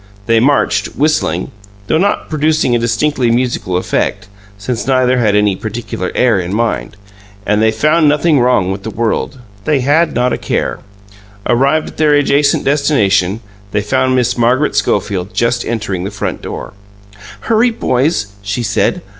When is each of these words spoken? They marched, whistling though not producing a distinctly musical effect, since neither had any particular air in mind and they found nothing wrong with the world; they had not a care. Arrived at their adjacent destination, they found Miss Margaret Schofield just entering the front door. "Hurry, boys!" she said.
They 0.25 0.39
marched, 0.39 0.95
whistling 0.95 1.51
though 1.85 1.99
not 1.99 2.27
producing 2.27 2.75
a 2.75 2.79
distinctly 2.79 3.29
musical 3.29 3.77
effect, 3.77 4.27
since 4.57 4.87
neither 4.87 5.19
had 5.19 5.35
any 5.35 5.55
particular 5.55 6.11
air 6.15 6.39
in 6.39 6.55
mind 6.55 6.97
and 7.45 7.61
they 7.61 7.69
found 7.69 8.09
nothing 8.09 8.39
wrong 8.39 8.71
with 8.71 8.81
the 8.81 8.89
world; 8.89 9.37
they 9.65 9.81
had 9.81 10.15
not 10.15 10.33
a 10.33 10.39
care. 10.39 10.79
Arrived 11.45 11.87
at 11.89 11.97
their 11.97 12.15
adjacent 12.15 12.63
destination, 12.65 13.41
they 13.73 13.81
found 13.81 14.15
Miss 14.15 14.35
Margaret 14.35 14.75
Schofield 14.75 15.35
just 15.35 15.63
entering 15.63 16.03
the 16.03 16.09
front 16.09 16.41
door. 16.41 16.73
"Hurry, 17.41 17.69
boys!" 17.69 18.31
she 18.41 18.63
said. 18.63 19.03